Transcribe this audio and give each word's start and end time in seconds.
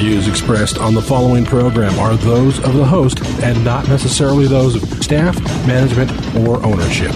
views 0.00 0.28
expressed 0.28 0.78
on 0.78 0.94
the 0.94 1.02
following 1.02 1.44
program 1.44 1.98
are 1.98 2.14
those 2.14 2.58
of 2.60 2.72
the 2.72 2.84
host 2.84 3.22
and 3.42 3.62
not 3.62 3.86
necessarily 3.86 4.46
those 4.46 4.74
of 4.74 5.04
staff, 5.04 5.38
management, 5.66 6.10
or 6.36 6.56
ownership. 6.64 7.12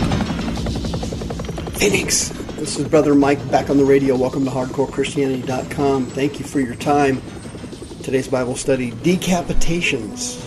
Phoenix, 1.79 2.29
this 2.59 2.79
is 2.79 2.87
Brother 2.87 3.15
Mike 3.15 3.51
back 3.51 3.70
on 3.70 3.79
the 3.79 3.84
radio. 3.87 4.15
Welcome 4.16 4.45
to 4.45 4.51
HardcoreChristianity.com. 4.51 6.05
Thank 6.09 6.38
you 6.38 6.45
for 6.45 6.60
your 6.60 6.74
time. 6.74 7.23
Today's 8.02 8.29
Bible 8.29 8.55
study 8.55 8.91
Decapitations. 8.91 10.46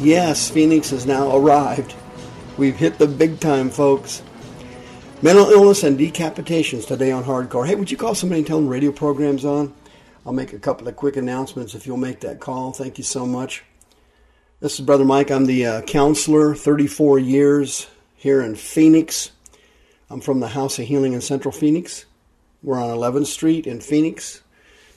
Yes, 0.00 0.50
Phoenix 0.50 0.90
has 0.90 1.06
now 1.06 1.36
arrived. 1.36 1.94
We've 2.58 2.76
hit 2.76 2.98
the 2.98 3.06
big 3.06 3.38
time, 3.38 3.70
folks. 3.70 4.22
Mental 5.22 5.48
illness 5.50 5.84
and 5.84 5.96
decapitations 5.96 6.84
today 6.84 7.12
on 7.12 7.22
Hardcore. 7.22 7.64
Hey, 7.64 7.76
would 7.76 7.92
you 7.92 7.96
call 7.96 8.16
somebody 8.16 8.40
and 8.40 8.46
tell 8.48 8.58
them 8.58 8.68
radio 8.68 8.90
program's 8.90 9.44
on? 9.44 9.72
I'll 10.26 10.32
make 10.32 10.52
a 10.52 10.58
couple 10.58 10.88
of 10.88 10.96
quick 10.96 11.16
announcements 11.16 11.76
if 11.76 11.86
you'll 11.86 11.98
make 11.98 12.20
that 12.20 12.40
call. 12.40 12.72
Thank 12.72 12.98
you 12.98 13.04
so 13.04 13.24
much. 13.26 13.62
This 14.58 14.74
is 14.74 14.84
Brother 14.84 15.04
Mike. 15.04 15.30
I'm 15.30 15.46
the 15.46 15.64
uh, 15.64 15.82
counselor, 15.82 16.52
34 16.56 17.20
years 17.20 17.86
here 18.16 18.42
in 18.42 18.56
Phoenix. 18.56 19.30
I'm 20.10 20.20
from 20.20 20.40
the 20.40 20.48
House 20.48 20.80
of 20.80 20.86
Healing 20.86 21.12
in 21.12 21.20
Central 21.20 21.52
Phoenix. 21.52 22.06
We're 22.60 22.82
on 22.82 22.90
11th 22.90 23.26
Street 23.26 23.68
in 23.68 23.80
Phoenix, 23.80 24.42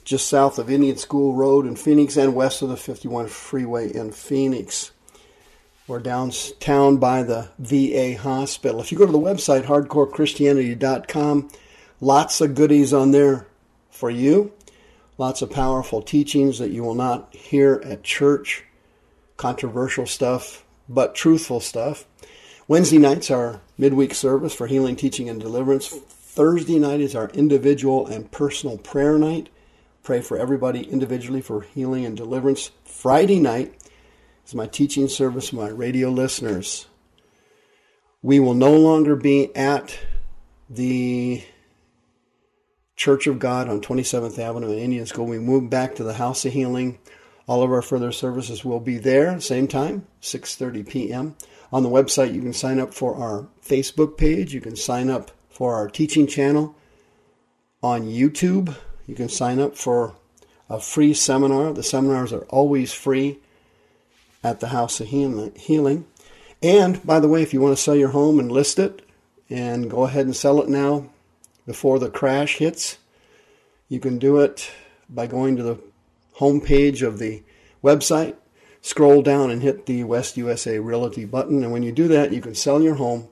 just 0.02 0.26
south 0.26 0.58
of 0.58 0.68
Indian 0.68 0.96
School 0.96 1.34
Road 1.34 1.64
in 1.64 1.76
Phoenix 1.76 2.16
and 2.16 2.34
west 2.34 2.60
of 2.62 2.68
the 2.68 2.76
51 2.76 3.28
freeway 3.28 3.94
in 3.94 4.10
Phoenix. 4.10 4.90
We're 5.86 6.00
downtown 6.00 6.96
by 6.96 7.22
the 7.22 7.50
VA 7.60 8.20
hospital. 8.20 8.80
If 8.80 8.90
you 8.90 8.98
go 8.98 9.06
to 9.06 9.12
the 9.12 9.18
website, 9.18 9.62
hardcorechristianity.com, 9.62 11.50
lots 12.00 12.40
of 12.40 12.56
goodies 12.56 12.92
on 12.92 13.12
there 13.12 13.46
for 13.90 14.10
you. 14.10 14.52
Lots 15.20 15.42
of 15.42 15.50
powerful 15.50 16.00
teachings 16.00 16.58
that 16.60 16.70
you 16.70 16.82
will 16.82 16.94
not 16.94 17.34
hear 17.34 17.82
at 17.84 18.02
church. 18.02 18.64
Controversial 19.36 20.06
stuff, 20.06 20.64
but 20.88 21.14
truthful 21.14 21.60
stuff. 21.60 22.06
Wednesday 22.66 22.96
nights 22.96 23.30
are 23.30 23.60
midweek 23.76 24.14
service 24.14 24.54
for 24.54 24.66
healing, 24.66 24.96
teaching, 24.96 25.28
and 25.28 25.38
deliverance. 25.38 25.88
Thursday 25.88 26.78
night 26.78 27.02
is 27.02 27.14
our 27.14 27.28
individual 27.34 28.06
and 28.06 28.30
personal 28.30 28.78
prayer 28.78 29.18
night. 29.18 29.50
Pray 30.02 30.22
for 30.22 30.38
everybody 30.38 30.84
individually 30.84 31.42
for 31.42 31.60
healing 31.60 32.06
and 32.06 32.16
deliverance. 32.16 32.70
Friday 32.84 33.40
night 33.40 33.74
is 34.46 34.54
my 34.54 34.66
teaching 34.66 35.06
service, 35.06 35.50
for 35.50 35.56
my 35.56 35.68
radio 35.68 36.08
listeners. 36.08 36.86
We 38.22 38.40
will 38.40 38.54
no 38.54 38.74
longer 38.74 39.16
be 39.16 39.54
at 39.54 39.98
the 40.70 41.44
Church 43.00 43.26
of 43.26 43.38
God 43.38 43.66
on 43.66 43.80
27th 43.80 44.38
Avenue 44.38 44.72
in 44.72 44.78
Indian 44.78 45.06
School. 45.06 45.24
We 45.24 45.38
move 45.38 45.70
back 45.70 45.94
to 45.94 46.04
the 46.04 46.12
House 46.12 46.44
of 46.44 46.52
Healing. 46.52 46.98
All 47.48 47.62
of 47.62 47.72
our 47.72 47.80
further 47.80 48.12
services 48.12 48.62
will 48.62 48.78
be 48.78 48.98
there, 48.98 49.40
same 49.40 49.68
time, 49.68 50.06
6:30 50.20 50.86
p.m. 50.86 51.34
On 51.72 51.82
the 51.82 51.88
website, 51.88 52.34
you 52.34 52.42
can 52.42 52.52
sign 52.52 52.78
up 52.78 52.92
for 52.92 53.14
our 53.14 53.48
Facebook 53.66 54.18
page. 54.18 54.52
You 54.52 54.60
can 54.60 54.76
sign 54.76 55.08
up 55.08 55.30
for 55.48 55.76
our 55.76 55.88
teaching 55.88 56.26
channel 56.26 56.76
on 57.82 58.02
YouTube. 58.02 58.76
You 59.06 59.14
can 59.14 59.30
sign 59.30 59.60
up 59.60 59.78
for 59.78 60.14
a 60.68 60.78
free 60.78 61.14
seminar. 61.14 61.72
The 61.72 61.82
seminars 61.82 62.34
are 62.34 62.44
always 62.50 62.92
free 62.92 63.38
at 64.44 64.60
the 64.60 64.68
House 64.68 65.00
of 65.00 65.06
Healing. 65.08 66.04
And 66.62 67.02
by 67.06 67.18
the 67.18 67.28
way, 67.28 67.40
if 67.40 67.54
you 67.54 67.62
want 67.62 67.74
to 67.74 67.82
sell 67.82 67.96
your 67.96 68.10
home 68.10 68.38
and 68.38 68.52
list 68.52 68.78
it 68.78 69.00
and 69.48 69.90
go 69.90 70.04
ahead 70.04 70.26
and 70.26 70.36
sell 70.36 70.60
it 70.60 70.68
now 70.68 71.08
before 71.70 71.98
the 71.98 72.10
crash 72.10 72.56
hits, 72.56 72.98
you 73.88 74.00
can 74.00 74.18
do 74.18 74.38
it 74.38 74.70
by 75.08 75.26
going 75.26 75.56
to 75.56 75.62
the 75.62 75.78
home 76.34 76.60
page 76.60 77.02
of 77.02 77.18
the 77.18 77.42
website, 77.82 78.36
scroll 78.82 79.22
down 79.22 79.50
and 79.50 79.62
hit 79.62 79.86
the 79.86 80.04
West 80.04 80.36
USA 80.36 80.78
Realty 80.78 81.24
button. 81.24 81.62
And 81.62 81.72
when 81.72 81.82
you 81.82 81.92
do 81.92 82.08
that, 82.08 82.32
you 82.32 82.40
can 82.40 82.54
sell 82.54 82.82
your 82.82 82.96
home, 82.96 83.28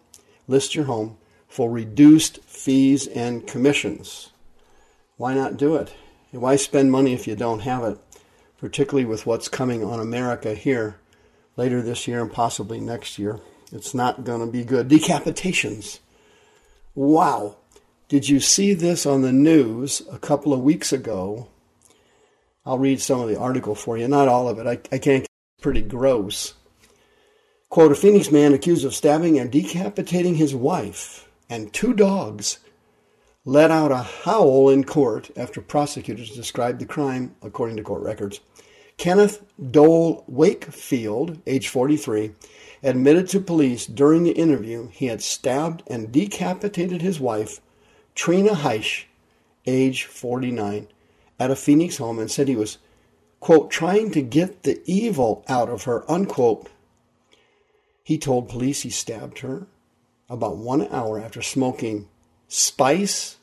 list 0.46 0.74
your 0.74 0.84
home 0.84 1.18
for 1.48 1.70
reduced 1.70 2.42
fees 2.44 3.06
and 3.06 3.46
commissions. 3.46 4.30
Why 5.16 5.34
not 5.34 5.56
do 5.56 5.76
it? 5.76 5.94
Why 6.30 6.56
spend 6.56 6.92
money 6.92 7.14
if 7.14 7.26
you 7.26 7.36
don't 7.36 7.60
have 7.60 7.84
it? 7.84 7.98
particularly 8.58 9.04
with 9.04 9.24
what's 9.24 9.48
coming 9.48 9.84
on 9.84 10.00
America 10.00 10.54
here 10.54 10.98
later 11.56 11.80
this 11.80 12.06
year 12.06 12.20
and 12.20 12.32
possibly 12.32 12.80
next 12.80 13.18
year. 13.18 13.40
It's 13.72 13.94
not 13.94 14.24
going 14.24 14.40
to 14.40 14.50
be 14.50 14.64
good. 14.64 14.88
Decapitations. 14.88 16.00
Wow. 16.94 17.56
Did 18.08 18.28
you 18.28 18.40
see 18.40 18.72
this 18.72 19.04
on 19.04 19.22
the 19.22 19.32
news 19.32 20.02
a 20.10 20.18
couple 20.18 20.54
of 20.54 20.60
weeks 20.60 20.92
ago? 20.92 21.48
I'll 22.64 22.78
read 22.78 23.00
some 23.00 23.20
of 23.20 23.28
the 23.28 23.38
article 23.38 23.74
for 23.74 23.98
you. 23.98 24.08
Not 24.08 24.28
all 24.28 24.48
of 24.48 24.58
it. 24.58 24.66
I, 24.66 24.94
I 24.94 24.98
can't. 24.98 25.26
Pretty 25.60 25.82
gross. 25.82 26.54
Quote 27.68 27.92
A 27.92 27.94
Phoenix 27.94 28.30
man 28.30 28.54
accused 28.54 28.84
of 28.84 28.94
stabbing 28.94 29.38
and 29.38 29.50
decapitating 29.50 30.36
his 30.36 30.54
wife 30.54 31.28
and 31.50 31.72
two 31.72 31.92
dogs 31.92 32.58
let 33.44 33.70
out 33.70 33.90
a 33.90 33.98
howl 33.98 34.68
in 34.68 34.84
court 34.84 35.30
after 35.36 35.60
prosecutors 35.60 36.30
described 36.30 36.80
the 36.80 36.86
crime, 36.86 37.34
according 37.42 37.76
to 37.76 37.82
court 37.82 38.02
records. 38.02 38.40
Kenneth 38.98 39.42
Dole 39.70 40.24
Wakefield, 40.26 41.38
age 41.46 41.68
43, 41.68 42.32
admitted 42.82 43.28
to 43.28 43.40
police 43.40 43.86
during 43.86 44.22
the 44.22 44.32
interview 44.32 44.88
he 44.88 45.06
had 45.06 45.22
stabbed 45.22 45.82
and 45.86 46.12
decapitated 46.12 47.00
his 47.00 47.18
wife, 47.18 47.60
Trina 48.18 48.50
Heish, 48.50 49.04
age 49.64 50.02
49, 50.02 50.88
at 51.38 51.52
a 51.52 51.56
Phoenix 51.56 51.98
home 51.98 52.18
and 52.18 52.28
said 52.28 52.48
he 52.48 52.56
was, 52.56 52.78
quote, 53.38 53.70
trying 53.70 54.10
to 54.10 54.20
get 54.22 54.64
the 54.64 54.82
evil 54.86 55.44
out 55.48 55.68
of 55.68 55.84
her, 55.84 56.04
unquote. 56.10 56.68
He 58.02 58.18
told 58.18 58.48
police 58.48 58.82
he 58.82 58.90
stabbed 58.90 59.38
her 59.38 59.68
about 60.28 60.56
one 60.56 60.88
hour 60.88 61.20
after 61.20 61.40
smoking 61.42 62.08
spice 62.48 63.36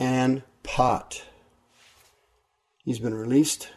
and 0.00 0.42
pot. 0.62 1.22
He's 2.86 2.98
been 2.98 3.14
released. 3.14 3.68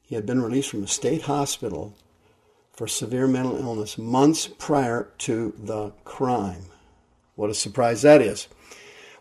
He 0.00 0.14
had 0.14 0.24
been 0.24 0.40
released 0.40 0.70
from 0.70 0.84
a 0.84 0.88
state 0.88 1.22
hospital 1.22 1.94
for 2.72 2.88
severe 2.88 3.26
mental 3.26 3.58
illness 3.58 3.98
months 3.98 4.46
prior 4.46 5.10
to 5.18 5.52
the 5.58 5.90
crime. 6.04 6.62
What 7.34 7.50
a 7.50 7.54
surprise 7.54 8.00
that 8.02 8.22
is. 8.22 8.48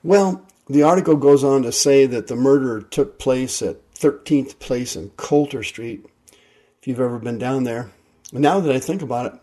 Well, 0.03 0.45
the 0.69 0.83
article 0.83 1.15
goes 1.15 1.43
on 1.43 1.63
to 1.63 1.71
say 1.71 2.05
that 2.05 2.27
the 2.27 2.35
murder 2.35 2.81
took 2.81 3.19
place 3.19 3.61
at 3.61 3.77
13th 3.95 4.59
Place 4.59 4.95
and 4.95 5.15
Colter 5.17 5.63
Street. 5.63 6.05
If 6.79 6.87
you've 6.87 6.99
ever 6.99 7.19
been 7.19 7.37
down 7.37 7.63
there. 7.63 7.91
Now 8.31 8.59
that 8.59 8.75
I 8.75 8.79
think 8.79 9.01
about 9.01 9.33
it, 9.33 9.39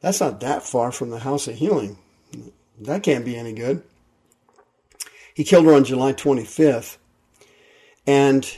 that's 0.00 0.20
not 0.20 0.40
that 0.40 0.62
far 0.62 0.92
from 0.92 1.10
the 1.10 1.20
House 1.20 1.48
of 1.48 1.56
Healing. 1.56 1.98
That 2.80 3.02
can't 3.02 3.24
be 3.24 3.36
any 3.36 3.52
good. 3.52 3.82
He 5.34 5.44
killed 5.44 5.64
her 5.66 5.74
on 5.74 5.84
July 5.84 6.12
25th. 6.12 6.98
And 8.06 8.56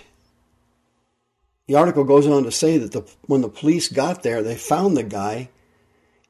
the 1.66 1.76
article 1.76 2.04
goes 2.04 2.26
on 2.26 2.44
to 2.44 2.50
say 2.50 2.78
that 2.78 2.92
the, 2.92 3.02
when 3.26 3.40
the 3.40 3.48
police 3.48 3.88
got 3.88 4.22
there, 4.22 4.42
they 4.42 4.56
found 4.56 4.96
the 4.96 5.02
guy. 5.02 5.50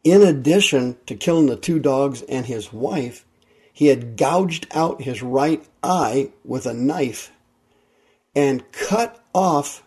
In 0.03 0.23
addition 0.23 0.99
to 1.07 1.15
killing 1.15 1.47
the 1.47 1.57
two 1.57 1.79
dogs 1.79 2.23
and 2.23 2.45
his 2.47 2.73
wife, 2.73 3.25
he 3.75 3.89
had 3.89 4.17
gouged 4.17 4.69
out 4.73 5.03
his 5.03 5.21
right 5.21 5.67
eye 5.83 6.31
with 6.45 6.65
a 6.65 6.73
knife 6.73 7.33
and 8.33 8.71
cut 8.71 9.23
off 9.35 9.83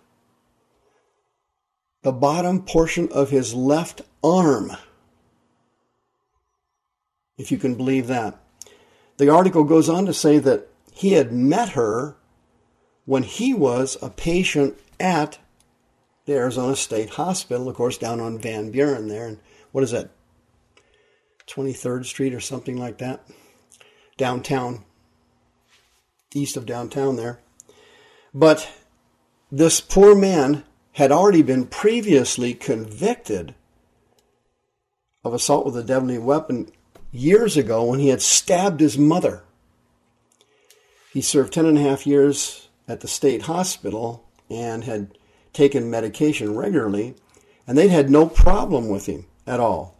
the 2.03 2.11
bottom 2.11 2.61
portion 2.63 3.07
of 3.13 3.29
his 3.29 3.53
left 3.53 4.01
arm. 4.21 4.73
If 7.37 7.49
you 7.49 7.57
can 7.57 7.75
believe 7.75 8.07
that. 8.07 8.37
The 9.15 9.29
article 9.29 9.63
goes 9.63 9.87
on 9.87 10.05
to 10.05 10.13
say 10.13 10.37
that 10.37 10.67
he 10.91 11.13
had 11.13 11.31
met 11.31 11.69
her 11.69 12.17
when 13.05 13.23
he 13.23 13.53
was 13.53 13.97
a 14.01 14.09
patient 14.09 14.77
at 14.99 15.39
the 16.25 16.33
Arizona 16.33 16.75
State 16.75 17.11
Hospital, 17.11 17.69
of 17.69 17.75
course, 17.77 17.97
down 17.97 18.19
on 18.19 18.37
Van 18.37 18.69
Buren 18.69 19.07
there. 19.07 19.27
And 19.27 19.39
what 19.71 19.85
is 19.85 19.91
that? 19.91 20.09
23rd 21.47 22.03
Street 22.03 22.33
or 22.33 22.41
something 22.41 22.75
like 22.75 22.97
that? 22.97 23.25
Downtown 24.17 24.83
east 26.33 26.57
of 26.57 26.65
downtown 26.65 27.15
there. 27.15 27.39
But 28.33 28.69
this 29.51 29.81
poor 29.81 30.15
man 30.15 30.63
had 30.93 31.11
already 31.11 31.41
been 31.41 31.67
previously 31.67 32.53
convicted 32.53 33.55
of 35.23 35.33
assault 35.33 35.65
with 35.65 35.77
a 35.77 35.83
deadly 35.83 36.17
weapon 36.17 36.69
years 37.11 37.57
ago 37.57 37.83
when 37.85 37.99
he 37.99 38.09
had 38.09 38.21
stabbed 38.21 38.79
his 38.79 38.97
mother. 38.97 39.43
He 41.11 41.21
served 41.21 41.53
10 41.53 41.65
and 41.65 41.77
a 41.77 41.81
half 41.81 42.05
years 42.05 42.69
at 42.87 43.01
the 43.01 43.07
state 43.07 43.43
hospital 43.43 44.25
and 44.49 44.83
had 44.83 45.17
taken 45.53 45.89
medication 45.89 46.55
regularly, 46.55 47.15
and 47.65 47.77
they'd 47.77 47.89
had 47.89 48.09
no 48.09 48.27
problem 48.27 48.89
with 48.89 49.07
him 49.07 49.25
at 49.45 49.59
all. 49.59 49.97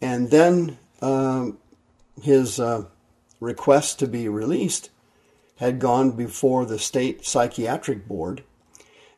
And 0.00 0.30
then 0.30 0.78
um, 1.02 1.58
his 2.22 2.58
uh, 2.58 2.84
request 3.40 3.98
to 3.98 4.06
be 4.06 4.28
released 4.28 4.90
had 5.56 5.78
gone 5.78 6.12
before 6.12 6.64
the 6.64 6.78
state 6.78 7.24
psychiatric 7.26 8.06
board, 8.06 8.42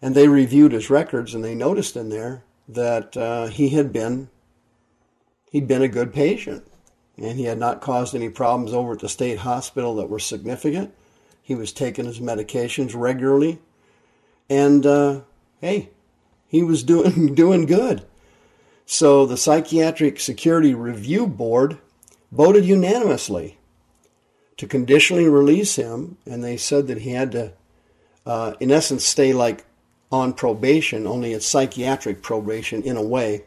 and 0.01 0.15
they 0.15 0.27
reviewed 0.27 0.73
his 0.73 0.91
records 0.91 1.35
and 1.35 1.45
they 1.45 1.55
noticed 1.55 1.97
in 1.97 2.09
there 2.09 2.43
that 2.69 3.17
uh, 3.17 3.47
he 3.47 3.71
had 3.71 3.93
been 3.93 4.29
he'd 5.51 5.69
been 5.69 5.83
a 5.83 5.89
good 5.89 6.13
patient 6.13 6.67
and 7.17 7.39
he 7.39 7.45
had 7.45 7.59
not 7.59 7.81
caused 7.81 8.15
any 8.15 8.29
problems 8.29 8.73
over 8.73 8.93
at 8.93 9.01
the 9.01 9.09
state 9.09 9.39
hospital 9.39 9.95
that 9.97 10.09
were 10.09 10.19
significant. 10.19 10.93
He 11.43 11.55
was 11.55 11.73
taking 11.73 12.07
his 12.07 12.21
medications 12.21 12.93
regularly, 12.95 13.59
and 14.49 14.85
uh, 14.87 15.21
hey, 15.61 15.91
he 16.49 16.63
was 16.63 16.83
doing 16.85 17.35
doing 17.35 17.67
good. 17.67 18.05
So 18.85 19.27
the 19.27 19.37
Psychiatric 19.37 20.19
Security 20.19 20.75
Review 20.75 21.27
Board 21.27 21.79
voted 22.33 22.65
unanimously 22.65 23.59
to 24.57 24.67
conditionally 24.67 25.29
release 25.29 25.77
him, 25.77 26.17
and 26.27 26.43
they 26.43 26.57
said 26.57 26.87
that 26.87 26.99
he 26.99 27.11
had 27.11 27.33
to, 27.33 27.53
uh, 28.27 28.55
in 28.61 28.71
essence, 28.71 29.05
stay 29.05 29.33
like 29.33 29.65
on 30.11 30.33
probation, 30.33 31.07
only 31.07 31.33
it's 31.33 31.47
psychiatric 31.47 32.23
probation 32.23 32.83
in 32.83 32.97
a 32.97 33.03
way, 33.03 33.45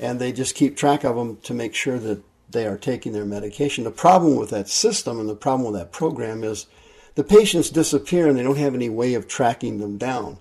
and 0.00 0.18
they 0.18 0.32
just 0.32 0.54
keep 0.54 0.76
track 0.76 1.04
of 1.04 1.16
him 1.16 1.36
to 1.38 1.54
make 1.54 1.74
sure 1.74 1.98
that 1.98 2.22
they 2.50 2.66
are 2.66 2.76
taking 2.76 3.12
their 3.12 3.24
medication. 3.24 3.84
The 3.84 3.90
problem 3.90 4.36
with 4.36 4.50
that 4.50 4.68
system 4.68 5.18
and 5.18 5.28
the 5.28 5.34
problem 5.34 5.70
with 5.70 5.80
that 5.80 5.92
program 5.92 6.44
is 6.44 6.66
the 7.14 7.24
patients 7.24 7.70
disappear 7.70 8.28
and 8.28 8.38
they 8.38 8.42
don't 8.42 8.58
have 8.58 8.74
any 8.74 8.88
way 8.88 9.14
of 9.14 9.28
tracking 9.28 9.78
them 9.78 9.96
down. 9.96 10.38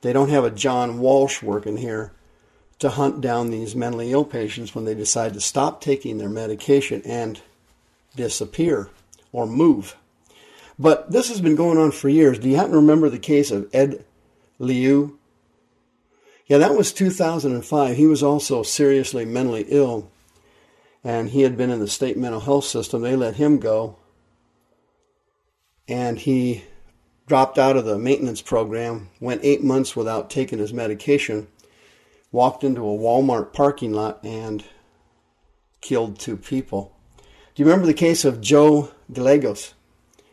They 0.00 0.12
don't 0.12 0.30
have 0.30 0.44
a 0.44 0.50
John 0.50 0.98
Walsh 0.98 1.42
working 1.42 1.76
here 1.76 2.12
to 2.78 2.90
hunt 2.90 3.20
down 3.20 3.50
these 3.50 3.74
mentally 3.74 4.12
ill 4.12 4.24
patients 4.24 4.74
when 4.74 4.84
they 4.84 4.94
decide 4.94 5.34
to 5.34 5.40
stop 5.40 5.80
taking 5.80 6.18
their 6.18 6.28
medication 6.28 7.02
and 7.04 7.40
disappear 8.14 8.90
or 9.36 9.46
move. 9.46 9.98
But 10.78 11.12
this 11.12 11.28
has 11.28 11.42
been 11.42 11.56
going 11.56 11.76
on 11.76 11.92
for 11.92 12.08
years. 12.08 12.38
Do 12.38 12.48
you 12.48 12.56
happen 12.56 12.70
to 12.70 12.78
remember 12.78 13.10
the 13.10 13.18
case 13.18 13.50
of 13.50 13.68
Ed 13.70 14.02
Liu? 14.58 15.18
Yeah, 16.46 16.56
that 16.56 16.74
was 16.74 16.90
2005. 16.90 17.96
He 17.96 18.06
was 18.06 18.22
also 18.22 18.62
seriously 18.62 19.26
mentally 19.26 19.66
ill, 19.68 20.10
and 21.04 21.28
he 21.28 21.42
had 21.42 21.54
been 21.54 21.68
in 21.68 21.80
the 21.80 21.88
state 21.88 22.16
mental 22.16 22.40
health 22.40 22.64
system. 22.64 23.02
They 23.02 23.14
let 23.14 23.36
him 23.36 23.58
go, 23.58 23.96
and 25.86 26.18
he 26.18 26.64
dropped 27.26 27.58
out 27.58 27.76
of 27.76 27.84
the 27.84 27.98
maintenance 27.98 28.40
program, 28.40 29.10
went 29.20 29.44
eight 29.44 29.62
months 29.62 29.94
without 29.94 30.30
taking 30.30 30.60
his 30.60 30.72
medication, 30.72 31.48
walked 32.32 32.64
into 32.64 32.80
a 32.80 32.98
Walmart 32.98 33.52
parking 33.52 33.92
lot, 33.92 34.24
and 34.24 34.64
killed 35.82 36.18
two 36.18 36.38
people. 36.38 36.95
Do 37.56 37.62
you 37.62 37.70
remember 37.70 37.86
the 37.86 37.94
case 37.94 38.26
of 38.26 38.42
Joe 38.42 38.90
Gallegos? 39.10 39.72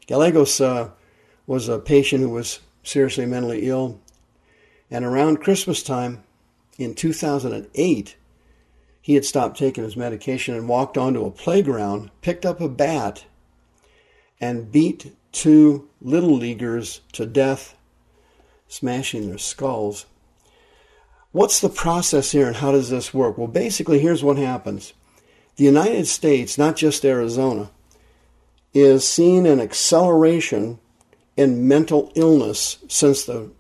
Gallegos 0.08 0.60
uh, 0.60 0.90
was 1.48 1.70
a 1.70 1.80
patient 1.80 2.22
who 2.22 2.30
was 2.30 2.60
seriously 2.84 3.26
mentally 3.26 3.70
ill, 3.70 4.02
and 4.92 5.06
around 5.06 5.40
Christmas 5.40 5.82
time 5.82 6.26
in 6.78 6.94
2008, 6.94 8.18
he 9.02 9.14
had 9.14 9.24
stopped 9.24 9.58
taking 9.58 9.86
his 9.86 9.96
medication 9.96 10.54
and 10.54 10.68
walked 10.68 10.98
onto 10.98 11.24
a 11.24 11.32
playground, 11.32 12.12
picked 12.20 12.46
up 12.46 12.60
a 12.60 12.68
bat, 12.68 13.24
and 14.42 14.70
beat 14.70 15.16
two 15.32 15.88
little 16.02 16.36
leaguers 16.36 17.00
to 17.14 17.26
death, 17.26 17.78
smashing 18.68 19.30
their 19.30 19.38
skulls. 19.38 20.08
What's 21.32 21.62
the 21.62 21.70
process 21.70 22.34
here 22.34 22.48
and 22.48 22.58
how 22.58 22.74
does 22.74 22.90
this 22.90 23.14
work? 23.14 23.38
Well, 23.38 23.48
basically, 23.48 24.00
here's 24.00 24.26
what 24.26 24.36
happens 24.36 24.92
the 25.56 25.64
United 25.64 26.08
States, 26.08 26.58
not 26.58 26.76
just 26.76 27.06
Arizona, 27.06 27.70
is 28.74 29.08
seeing 29.08 29.46
an 29.46 29.60
acceleration 29.60 30.80
in 31.38 31.68
mental 31.68 32.12
illness 32.16 32.80
since 32.88 33.26
the 33.26 33.52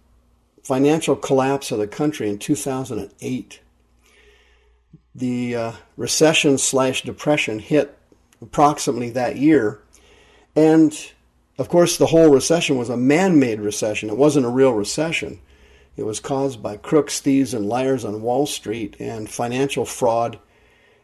financial 0.63 1.15
collapse 1.15 1.71
of 1.71 1.79
the 1.79 1.87
country 1.87 2.29
in 2.29 2.39
2008. 2.39 3.59
The 5.15 5.55
uh, 5.55 5.71
recession 5.95 6.57
slash 6.57 7.03
depression 7.03 7.59
hit 7.59 7.97
approximately 8.41 9.11
that 9.11 9.37
year, 9.37 9.79
and 10.55 10.95
of 11.59 11.69
course, 11.69 11.97
the 11.97 12.07
whole 12.07 12.31
recession 12.31 12.77
was 12.77 12.89
a 12.89 12.97
man 12.97 13.39
made 13.39 13.59
recession. 13.59 14.09
It 14.09 14.17
wasn't 14.17 14.47
a 14.47 14.49
real 14.49 14.73
recession. 14.73 15.39
It 15.95 16.03
was 16.03 16.19
caused 16.19 16.63
by 16.63 16.77
crooks, 16.77 17.19
thieves, 17.19 17.53
and 17.53 17.69
liars 17.69 18.03
on 18.03 18.23
Wall 18.23 18.47
Street 18.47 18.95
and 18.99 19.29
financial 19.29 19.85
fraud 19.85 20.39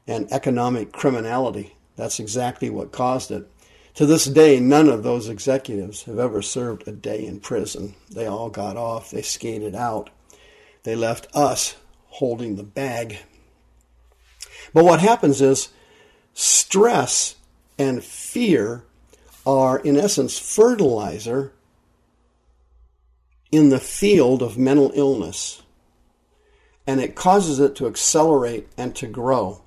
and 0.09 0.31
economic 0.31 0.91
criminality. 0.91 1.75
That's 1.95 2.19
exactly 2.19 2.69
what 2.69 2.91
caused 2.91 3.29
it. 3.29 3.47
To 3.94 4.07
this 4.07 4.25
day, 4.25 4.59
none 4.59 4.89
of 4.89 5.03
those 5.03 5.29
executives 5.29 6.03
have 6.03 6.17
ever 6.17 6.41
served 6.41 6.88
a 6.88 6.91
day 6.91 7.25
in 7.25 7.39
prison. 7.39 7.94
They 8.09 8.25
all 8.25 8.50
got 8.50 8.75
off, 8.75 9.11
they 9.11 9.21
skated 9.21 9.75
out. 9.75 10.09
They 10.83 10.95
left 10.95 11.27
us 11.35 11.75
holding 12.07 12.56
the 12.56 12.63
bag. 12.63 13.19
But 14.73 14.83
what 14.83 15.00
happens 15.00 15.41
is 15.41 15.69
stress 16.33 17.35
and 17.77 18.03
fear 18.03 18.83
are, 19.45 19.77
in 19.77 19.95
essence, 19.95 20.39
fertilizer 20.39 21.53
in 23.51 23.69
the 23.69 23.79
field 23.79 24.41
of 24.41 24.57
mental 24.57 24.91
illness. 24.95 25.61
And 26.88 27.00
it 27.00 27.15
causes 27.15 27.59
it 27.59 27.75
to 27.75 27.88
accelerate 27.88 28.69
and 28.75 28.95
to 28.95 29.06
grow. 29.06 29.61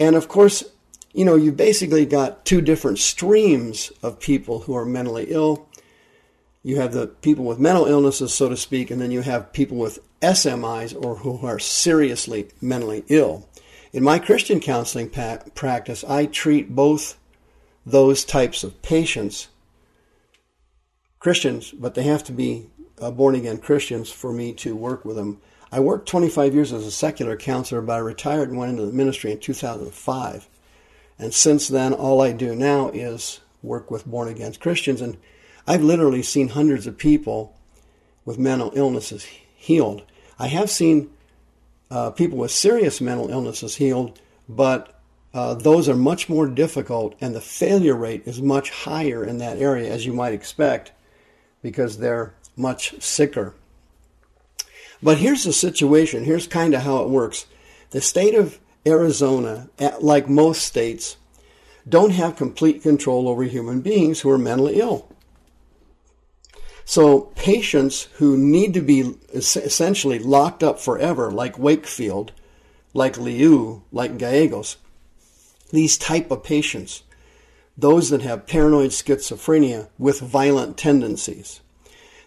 And 0.00 0.16
of 0.16 0.28
course, 0.28 0.64
you 1.12 1.24
know, 1.24 1.34
you've 1.34 1.56
basically 1.56 2.06
got 2.06 2.44
two 2.44 2.60
different 2.60 2.98
streams 2.98 3.90
of 4.02 4.20
people 4.20 4.60
who 4.60 4.76
are 4.76 4.84
mentally 4.84 5.26
ill. 5.28 5.68
You 6.62 6.76
have 6.76 6.92
the 6.92 7.06
people 7.06 7.44
with 7.44 7.58
mental 7.58 7.86
illnesses, 7.86 8.34
so 8.34 8.48
to 8.48 8.56
speak, 8.56 8.90
and 8.90 9.00
then 9.00 9.10
you 9.10 9.22
have 9.22 9.52
people 9.52 9.78
with 9.78 10.00
SMIs 10.20 10.94
or 11.04 11.16
who 11.16 11.44
are 11.46 11.58
seriously 11.58 12.48
mentally 12.60 13.04
ill. 13.08 13.48
In 13.92 14.02
my 14.02 14.18
Christian 14.18 14.60
counseling 14.60 15.08
pa- 15.08 15.38
practice, 15.54 16.04
I 16.04 16.26
treat 16.26 16.74
both 16.74 17.16
those 17.86 18.24
types 18.24 18.62
of 18.62 18.82
patients, 18.82 19.48
Christians, 21.18 21.72
but 21.72 21.94
they 21.94 22.02
have 22.02 22.22
to 22.24 22.32
be 22.32 22.66
uh, 23.00 23.10
born 23.10 23.34
again 23.34 23.58
Christians 23.58 24.10
for 24.10 24.32
me 24.32 24.52
to 24.54 24.76
work 24.76 25.04
with 25.04 25.16
them. 25.16 25.40
I 25.70 25.80
worked 25.80 26.08
25 26.08 26.54
years 26.54 26.72
as 26.72 26.86
a 26.86 26.90
secular 26.90 27.36
counselor, 27.36 27.82
but 27.82 27.94
I 27.94 27.98
retired 27.98 28.48
and 28.48 28.58
went 28.58 28.72
into 28.72 28.86
the 28.86 28.92
ministry 28.92 29.32
in 29.32 29.40
2005. 29.40 30.48
And 31.18 31.34
since 31.34 31.68
then, 31.68 31.92
all 31.92 32.22
I 32.22 32.32
do 32.32 32.54
now 32.54 32.88
is 32.90 33.40
work 33.62 33.90
with 33.90 34.06
born 34.06 34.28
again 34.28 34.54
Christians. 34.54 35.00
And 35.00 35.18
I've 35.66 35.82
literally 35.82 36.22
seen 36.22 36.48
hundreds 36.48 36.86
of 36.86 36.96
people 36.96 37.54
with 38.24 38.38
mental 38.38 38.72
illnesses 38.74 39.24
healed. 39.24 40.02
I 40.38 40.48
have 40.48 40.70
seen 40.70 41.10
uh, 41.90 42.10
people 42.10 42.38
with 42.38 42.50
serious 42.50 43.00
mental 43.00 43.30
illnesses 43.30 43.76
healed, 43.76 44.20
but 44.48 44.98
uh, 45.34 45.54
those 45.54 45.88
are 45.88 45.96
much 45.96 46.28
more 46.28 46.46
difficult, 46.46 47.14
and 47.20 47.34
the 47.34 47.40
failure 47.40 47.94
rate 47.94 48.22
is 48.26 48.40
much 48.40 48.70
higher 48.70 49.24
in 49.24 49.38
that 49.38 49.58
area, 49.58 49.90
as 49.92 50.06
you 50.06 50.12
might 50.12 50.32
expect, 50.32 50.92
because 51.62 51.98
they're 51.98 52.34
much 52.56 53.00
sicker. 53.02 53.54
But 55.02 55.18
here's 55.18 55.44
the 55.44 55.52
situation. 55.52 56.24
Here's 56.24 56.46
kind 56.46 56.74
of 56.74 56.82
how 56.82 56.98
it 56.98 57.08
works. 57.08 57.46
The 57.90 58.00
state 58.00 58.34
of 58.34 58.58
Arizona, 58.86 59.68
like 60.00 60.28
most 60.28 60.62
states, 60.62 61.16
don't 61.88 62.10
have 62.10 62.36
complete 62.36 62.82
control 62.82 63.28
over 63.28 63.44
human 63.44 63.80
beings 63.80 64.20
who 64.20 64.30
are 64.30 64.38
mentally 64.38 64.80
ill. 64.80 65.08
So 66.84 67.32
patients 67.36 68.04
who 68.14 68.36
need 68.36 68.74
to 68.74 68.80
be 68.80 69.14
essentially 69.34 70.18
locked 70.18 70.62
up 70.62 70.78
forever, 70.78 71.30
like 71.30 71.58
Wakefield, 71.58 72.32
like 72.94 73.18
Liu, 73.18 73.82
like 73.92 74.18
Gallegos, 74.18 74.78
these 75.70 75.98
type 75.98 76.30
of 76.30 76.42
patients, 76.42 77.02
those 77.76 78.10
that 78.10 78.22
have 78.22 78.46
paranoid 78.46 78.90
schizophrenia 78.90 79.88
with 79.98 80.20
violent 80.20 80.76
tendencies. 80.78 81.60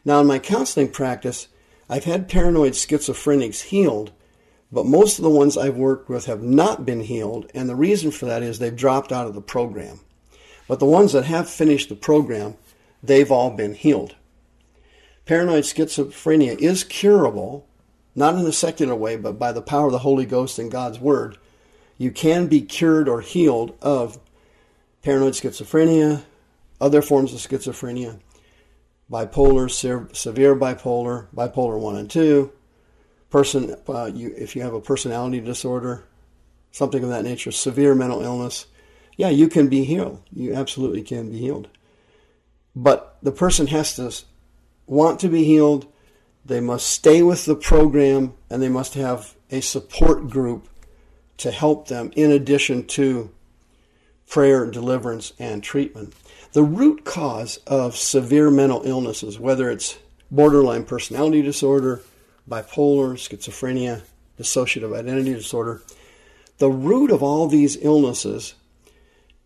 Now, 0.06 0.22
in 0.22 0.28
my 0.28 0.40
counseling 0.40 0.90
practice, 0.90 1.48
I've 1.91 2.05
had 2.05 2.29
paranoid 2.29 2.71
schizophrenics 2.71 3.63
healed, 3.63 4.13
but 4.71 4.86
most 4.86 5.19
of 5.19 5.24
the 5.24 5.29
ones 5.29 5.57
I've 5.57 5.75
worked 5.75 6.07
with 6.07 6.25
have 6.25 6.41
not 6.41 6.86
been 6.86 7.01
healed, 7.01 7.51
and 7.53 7.67
the 7.67 7.75
reason 7.75 8.12
for 8.12 8.27
that 8.27 8.41
is 8.41 8.60
they've 8.60 8.74
dropped 8.74 9.12
out 9.12 9.27
of 9.27 9.36
the 9.36 9.41
program. 9.41 10.00
But 10.69 10.79
the 10.79 10.86
ones 10.86 11.12
that 11.12 11.25
have 11.25 11.50
finished 11.50 11.89
the 11.89 11.95
program, 11.95 12.55
they've 13.03 13.29
all 13.29 13.50
been 13.50 13.74
healed. 13.74 14.15
Paranoid 15.25 15.65
schizophrenia 15.65 16.57
is 16.60 16.86
curable, 16.86 17.67
not 18.15 18.36
in 18.36 18.45
a 18.45 18.53
secular 18.53 18.95
way, 18.95 19.17
but 19.17 19.38
by 19.38 19.51
the 19.51 19.62
power 19.62 19.88
of 19.88 19.91
the 19.91 20.00
Holy 20.00 20.25
Ghost 20.25 20.60
and 20.60 20.71
God's 20.71 20.98
Word. 20.98 21.38
You 21.98 22.12
can 22.12 22.48
be 22.48 22.62
cured 22.62 23.10
or 23.10 23.19
healed 23.19 23.77
of 23.81 24.17
paranoid 25.03 25.33
schizophrenia, 25.33 26.24
other 26.79 27.01
forms 27.01 27.33
of 27.33 27.41
schizophrenia, 27.41 28.21
bipolar, 29.12 29.70
severe 30.15 30.56
bipolar, 30.56 31.27
bipolar 31.36 31.77
1 31.77 31.98
and 31.98 32.10
2, 32.10 32.51
person, 33.30 33.75
uh, 33.88 34.06
you, 34.13 34.34
if 34.38 34.56
you 34.56 34.62
have 34.62 34.74
a 34.74 34.82
personality 34.82 35.41
disorder, 35.41 36.06
something 36.72 37.03
of 37.03 37.10
that 37.10 37.24
nature, 37.24 37.51
severe 37.51 37.94
mental 37.94 38.22
illness, 38.22 38.68
yeah, 39.18 39.30
you 39.30 39.50
can 39.50 39.68
be 39.68 39.84
healed. 39.84 40.22
You 40.32 40.53
absolutely 40.53 41.03
can 41.03 41.32
be 41.32 41.38
healed. 41.38 41.68
But 42.75 43.18
the 43.22 43.32
person 43.32 43.68
has 43.68 43.96
to 43.96 44.24
want 44.88 45.20
to 45.20 45.27
be 45.27 45.44
healed, 45.44 45.88
they 46.46 46.62
must 46.62 46.88
stay 46.88 47.22
with 47.22 47.46
the 47.46 47.56
program, 47.56 48.34
and 48.50 48.62
they 48.62 48.70
must 48.70 48.94
have 48.96 49.36
a 49.51 49.62
support 49.62 50.30
group 50.30 50.68
to 51.38 51.51
help 51.51 51.88
them 51.88 52.12
in 52.15 52.32
addition 52.32 52.86
to 52.88 53.30
prayer, 54.27 54.65
deliverance, 54.70 55.34
and 55.38 55.62
treatment. 55.62 56.13
The 56.53 56.63
root 56.63 57.05
cause 57.05 57.58
of 57.65 57.96
severe 57.96 58.51
mental 58.51 58.81
illnesses, 58.84 59.39
whether 59.39 59.70
it's 59.70 59.98
borderline 60.29 60.84
personality 60.84 61.41
disorder, 61.41 62.01
bipolar, 62.50 63.13
schizophrenia, 63.13 64.01
dissociative 64.38 64.93
identity 64.98 65.34
disorder, 65.34 65.81
the 66.58 66.70
root 66.70 67.10
of 67.10 67.24
all 67.24 67.48
these 67.48 67.77
illnesses 67.81 68.55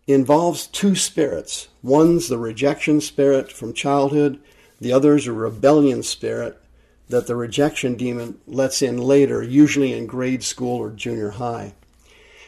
involves 0.06 0.66
two 0.66 0.94
spirits. 0.96 1.68
One's 1.82 2.28
the 2.28 2.38
rejection 2.38 3.00
spirit 3.00 3.52
from 3.52 3.72
childhood, 3.72 4.40
the 4.80 4.92
other's 4.92 5.26
a 5.26 5.32
rebellion 5.32 6.02
spirit 6.02 6.60
that 7.08 7.26
the 7.26 7.36
rejection 7.36 7.94
demon 7.94 8.38
lets 8.46 8.82
in 8.82 8.98
later, 8.98 9.42
usually 9.42 9.92
in 9.92 10.06
grade 10.06 10.42
school 10.42 10.76
or 10.76 10.90
junior 10.90 11.30
high. 11.30 11.72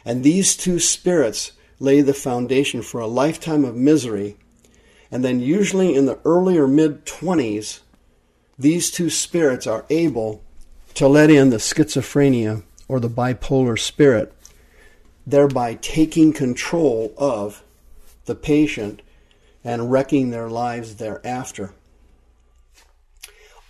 And 0.05 0.25
these 0.25 0.57
two 0.57 0.81
spirits 0.81 1.53
lay 1.79 2.01
the 2.01 2.15
foundation 2.15 2.83
for 2.83 3.01
a 3.01 3.07
lifetime 3.07 3.65
of 3.65 3.77
misery. 3.77 4.37
And 5.11 5.25
then, 5.25 5.41
usually 5.41 5.95
in 5.95 6.07
the 6.07 6.19
early 6.25 6.59
or 6.59 6.69
mid 6.69 7.07
20s, 7.07 7.81
these 8.59 8.91
two 8.91 9.09
spirits 9.09 9.67
are 9.67 9.87
able 9.89 10.43
to 10.95 11.09
let 11.09 11.31
in 11.31 11.51
the 11.51 11.57
schizophrenia 11.57 12.63
or 12.89 13.01
the 13.01 13.09
bipolar 13.09 13.79
spirit, 13.79 14.33
thereby 15.27 15.75
taking 15.75 16.33
control 16.33 17.15
of 17.17 17.63
the 18.27 18.35
patient 18.35 19.03
and 19.65 19.91
wrecking 19.91 20.31
their 20.31 20.49
lives 20.49 20.97
thereafter. 20.97 21.73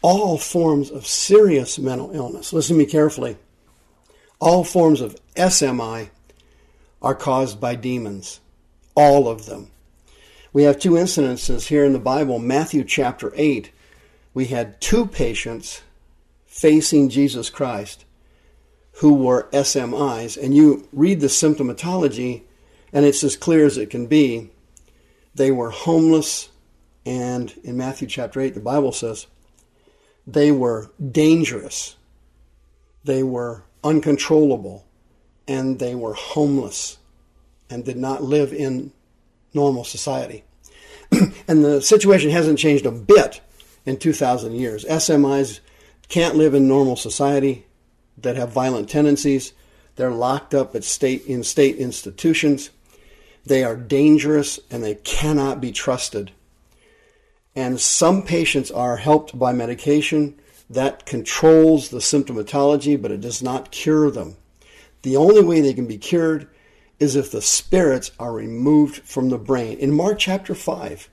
All 0.00 0.38
forms 0.38 0.90
of 0.90 1.06
serious 1.06 1.78
mental 1.78 2.10
illness, 2.12 2.52
listen 2.52 2.76
to 2.76 2.78
me 2.78 2.86
carefully, 2.86 3.36
all 4.40 4.62
forms 4.62 5.00
of 5.00 5.16
SMI 5.34 6.10
are 7.02 7.14
caused 7.14 7.60
by 7.60 7.74
demons. 7.74 8.40
All 8.94 9.28
of 9.28 9.46
them. 9.46 9.70
We 10.52 10.62
have 10.62 10.78
two 10.78 10.92
incidences 10.92 11.68
here 11.68 11.84
in 11.84 11.92
the 11.92 11.98
Bible. 11.98 12.38
Matthew 12.38 12.82
chapter 12.84 13.32
8, 13.34 13.70
we 14.32 14.46
had 14.46 14.80
two 14.80 15.06
patients 15.06 15.82
facing 16.46 17.10
Jesus 17.10 17.50
Christ 17.50 18.04
who 18.92 19.14
were 19.14 19.48
SMIs, 19.52 20.42
and 20.42 20.56
you 20.56 20.88
read 20.92 21.20
the 21.20 21.28
symptomatology, 21.28 22.42
and 22.92 23.04
it's 23.04 23.22
as 23.22 23.36
clear 23.36 23.66
as 23.66 23.76
it 23.76 23.90
can 23.90 24.06
be. 24.06 24.50
They 25.34 25.50
were 25.50 25.70
homeless, 25.70 26.48
and 27.04 27.54
in 27.62 27.76
Matthew 27.76 28.08
chapter 28.08 28.40
8, 28.40 28.54
the 28.54 28.60
Bible 28.60 28.92
says 28.92 29.26
they 30.26 30.50
were 30.50 30.90
dangerous, 31.12 31.96
they 33.04 33.22
were 33.22 33.64
uncontrollable, 33.84 34.86
and 35.46 35.78
they 35.78 35.94
were 35.94 36.14
homeless 36.14 36.98
and 37.70 37.84
did 37.84 37.96
not 37.96 38.22
live 38.22 38.52
in 38.52 38.92
normal 39.54 39.84
society. 39.84 40.44
and 41.48 41.64
the 41.64 41.80
situation 41.80 42.30
hasn't 42.30 42.58
changed 42.58 42.86
a 42.86 42.90
bit 42.90 43.40
in 43.86 43.96
2,000 43.96 44.54
years. 44.54 44.84
SMIs 44.84 45.60
can't 46.08 46.36
live 46.36 46.54
in 46.54 46.68
normal 46.68 46.96
society, 46.96 47.66
that 48.22 48.36
have 48.36 48.50
violent 48.50 48.88
tendencies. 48.88 49.52
They're 49.96 50.10
locked 50.10 50.54
up 50.54 50.74
at 50.74 50.84
state 50.84 51.26
in 51.26 51.42
state 51.42 51.76
institutions. 51.76 52.70
They 53.44 53.64
are 53.64 53.76
dangerous 53.76 54.60
and 54.70 54.82
they 54.82 54.96
cannot 54.96 55.60
be 55.60 55.72
trusted. 55.72 56.32
And 57.54 57.80
some 57.80 58.22
patients 58.22 58.70
are 58.70 58.96
helped 58.96 59.38
by 59.38 59.52
medication 59.52 60.38
that 60.70 61.06
controls 61.06 61.88
the 61.88 61.98
symptomatology, 61.98 63.00
but 63.00 63.10
it 63.10 63.20
does 63.20 63.42
not 63.42 63.70
cure 63.70 64.10
them. 64.10 64.36
The 65.02 65.16
only 65.16 65.42
way 65.42 65.60
they 65.60 65.72
can 65.72 65.86
be 65.86 65.98
cured 65.98 66.48
is 66.98 67.16
if 67.16 67.30
the 67.30 67.42
spirits 67.42 68.10
are 68.18 68.32
removed 68.32 68.96
from 69.04 69.28
the 69.28 69.38
brain. 69.38 69.78
In 69.78 69.92
Mark 69.92 70.18
chapter 70.18 70.54
5, 70.54 71.08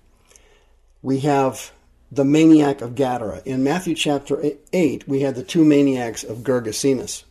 we 1.01 1.19
have 1.19 1.71
the 2.11 2.25
maniac 2.25 2.81
of 2.81 2.95
Gadara. 2.95 3.41
In 3.45 3.63
Matthew 3.63 3.95
chapter 3.95 4.41
8, 4.73 5.07
we 5.07 5.21
had 5.21 5.35
the 5.35 5.43
two 5.43 5.63
maniacs 5.63 6.23
of 6.23 6.39
Gergesenes. 6.39 7.23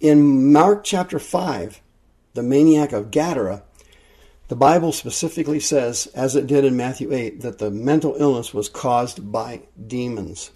In 0.00 0.52
Mark 0.52 0.84
chapter 0.84 1.18
5, 1.18 1.80
the 2.34 2.42
maniac 2.42 2.92
of 2.92 3.10
Gadara, 3.10 3.62
the 4.48 4.56
Bible 4.56 4.92
specifically 4.92 5.60
says, 5.60 6.06
as 6.14 6.36
it 6.36 6.46
did 6.46 6.64
in 6.64 6.76
Matthew 6.76 7.12
8, 7.12 7.40
that 7.40 7.58
the 7.58 7.70
mental 7.70 8.16
illness 8.18 8.52
was 8.52 8.68
caused 8.68 9.32
by 9.32 9.62
demons. 9.86 10.50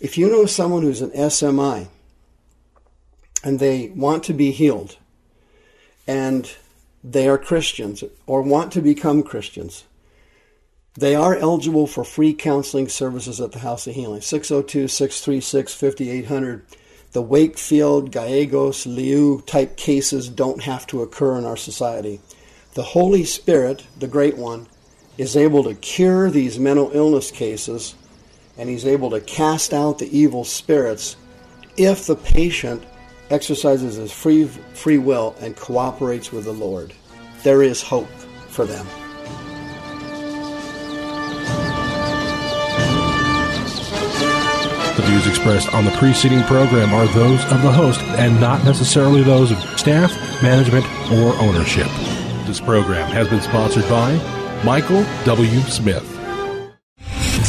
If 0.00 0.16
you 0.16 0.28
know 0.30 0.46
someone 0.46 0.82
who's 0.82 1.02
an 1.02 1.10
SMI 1.10 1.88
and 3.44 3.58
they 3.58 3.88
want 3.88 4.24
to 4.24 4.32
be 4.32 4.50
healed 4.50 4.96
and 6.08 6.50
they 7.04 7.28
are 7.28 7.38
Christians 7.38 8.02
or 8.26 8.42
want 8.42 8.72
to 8.72 8.80
become 8.80 9.22
Christians, 9.22 9.84
they 10.94 11.14
are 11.14 11.36
eligible 11.36 11.86
for 11.86 12.02
free 12.02 12.34
counseling 12.34 12.88
services 12.88 13.40
at 13.40 13.52
the 13.52 13.60
House 13.60 13.86
of 13.86 13.94
Healing. 13.94 14.20
602 14.20 14.88
636 14.88 15.74
5800. 15.74 16.66
The 17.12 17.22
Wakefield, 17.22 18.10
Gallegos, 18.10 18.84
Liu 18.84 19.42
type 19.46 19.76
cases 19.76 20.28
don't 20.28 20.64
have 20.64 20.86
to 20.88 21.02
occur 21.02 21.38
in 21.38 21.44
our 21.44 21.56
society. 21.56 22.20
The 22.74 22.82
Holy 22.82 23.24
Spirit, 23.24 23.86
the 23.98 24.08
Great 24.08 24.36
One, 24.36 24.66
is 25.16 25.36
able 25.36 25.62
to 25.64 25.74
cure 25.74 26.30
these 26.30 26.58
mental 26.58 26.90
illness 26.92 27.30
cases 27.30 27.94
and 28.56 28.68
he's 28.68 28.84
able 28.84 29.10
to 29.10 29.20
cast 29.20 29.72
out 29.72 29.98
the 29.98 30.18
evil 30.18 30.44
spirits 30.44 31.16
if 31.76 32.06
the 32.06 32.16
patient 32.16 32.82
exercises 33.30 33.96
his 33.96 34.12
free, 34.12 34.46
free 34.46 34.98
will 34.98 35.36
and 35.40 35.56
cooperates 35.56 36.32
with 36.32 36.44
the 36.44 36.52
Lord. 36.52 36.92
There 37.42 37.62
is 37.62 37.82
hope 37.82 38.08
for 38.48 38.64
them. 38.64 38.86
The 44.96 45.04
views 45.04 45.26
expressed 45.28 45.72
on 45.72 45.84
the 45.84 45.92
preceding 45.92 46.42
program 46.42 46.92
are 46.92 47.06
those 47.08 47.44
of 47.52 47.62
the 47.62 47.70
host 47.70 48.00
and 48.18 48.40
not 48.40 48.64
necessarily 48.64 49.22
those 49.22 49.52
of 49.52 49.58
staff, 49.78 50.10
management, 50.42 50.84
or 51.12 51.34
ownership. 51.40 51.88
This 52.46 52.60
program 52.60 53.10
has 53.12 53.28
been 53.28 53.40
sponsored 53.40 53.88
by 53.88 54.16
Michael 54.64 55.04
W. 55.24 55.60
Smith. 55.60 56.17